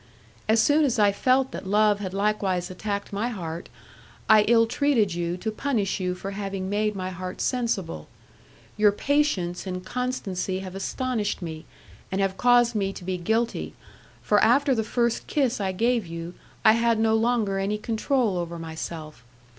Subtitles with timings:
[0.49, 3.69] As soon as I felt that love had likewise attacked my heart,
[4.27, 8.07] I ill treated you to punish you for having made my heart sensible.
[8.77, 11.65] Your patience and constancy have astonished me,
[12.11, 13.75] and have caused me to be guilty,
[14.23, 16.33] for after the first kiss I gave you
[16.65, 19.23] I had no longer any control over myself.